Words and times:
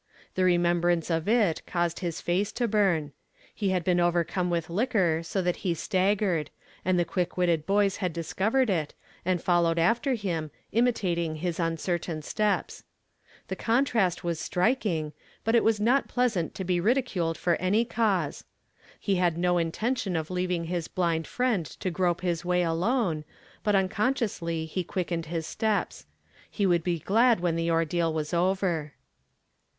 The 0.33 0.41
remembivance 0.41 1.15
of 1.15 1.27
it 1.29 1.63
caused 1.67 1.99
his 1.99 2.21
face 2.21 2.51
to 2.53 2.67
burn. 2.67 3.11
He 3.53 3.69
had 3.69 3.83
been 3.83 3.99
ovir 3.99 4.25
coine 4.27 4.49
with 4.49 4.67
liquor 4.67 5.21
so 5.23 5.43
that 5.43 5.57
he 5.57 5.75
staggered; 5.75 6.49
and 6.83 6.97
the 6.99 7.05
(juick 7.05 7.37
witted 7.37 7.67
boys 7.67 7.97
had 7.97 8.11
discovered 8.11 8.71
it, 8.71 8.95
and 9.23 9.43
followed 9.43 9.77
after 9.77 10.13
liim^ 10.13 10.49
imitatin<T' 10.73 11.37
his 11.37 11.59
uncertain 11.59 12.23
stos. 12.23 12.81
The 13.47 13.55
con 13.55 13.85
trast 13.85 14.23
was 14.23 14.39
striking, 14.39 15.13
but 15.43 15.53
it 15.53 15.63
was 15.63 15.79
not 15.79 16.07
pleasant 16.07 16.55
to 16.55 16.63
be 16.63 16.77
"TO 16.77 16.81
OPEN 16.81 16.85
TFIK 16.85 16.93
HLIND 16.95 16.97
EYES. 16.97 17.13
286 17.13 17.19
i 17.21 17.21
ridiculed 17.21 17.37
for 17.37 17.61
any 17.61 17.85
cause. 17.85 18.43
He 18.99 19.15
had 19.17 19.37
no 19.37 19.59
intention 19.59 20.15
of 20.15 20.29
lenving 20.29 20.65
his 20.65 20.87
blind 20.87 21.27
friend 21.27 21.65
^o 21.67 21.93
grope 21.93 22.21
liis 22.21 22.43
way 22.43 22.63
alone, 22.63 23.23
but 23.63 23.75
unconsciously 23.75 24.65
he 24.65 24.83
quickened 24.83 25.27
his 25.27 25.45
steps, 25.45 26.07
lie 26.57 26.65
would 26.65 26.83
be 26.83 26.97
glad 26.97 27.39
when 27.39 27.55
the 27.55 27.69
ordeal 27.69 28.11
was 28.11 28.33
over. 28.33 28.93